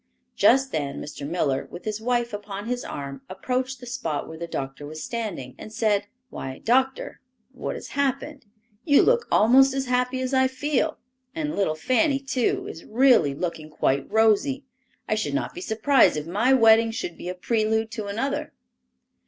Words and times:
Just 0.35 0.71
then 0.71 0.99
Mr. 0.99 1.29
Miller, 1.29 1.67
with 1.69 1.85
his 1.85 2.01
wife 2.01 2.33
upon 2.33 2.65
his 2.65 2.83
arm, 2.83 3.21
approached 3.29 3.79
the 3.79 3.85
spot 3.85 4.27
where 4.27 4.35
the 4.39 4.47
doctor 4.47 4.83
was 4.87 5.03
standing, 5.03 5.53
and 5.59 5.71
said, 5.71 6.07
"Why, 6.31 6.57
doctor, 6.63 7.19
what 7.51 7.75
has 7.75 7.89
happened? 7.89 8.47
You 8.83 9.03
look 9.03 9.27
almost 9.31 9.75
as 9.75 9.85
happy 9.85 10.19
as 10.19 10.33
I 10.33 10.47
feel. 10.47 10.97
And 11.35 11.55
little 11.55 11.75
Fanny, 11.75 12.17
too, 12.17 12.65
is 12.67 12.83
really 12.83 13.35
looking 13.35 13.69
quite 13.69 14.09
rosy. 14.09 14.65
I 15.07 15.13
should 15.13 15.35
not 15.35 15.53
be 15.53 15.61
surprised 15.61 16.17
if 16.17 16.25
my 16.25 16.51
wedding 16.51 16.89
should 16.89 17.15
be 17.15 17.29
a 17.29 17.35
prelude 17.35 17.91
to 17.91 18.07
another." 18.07 18.53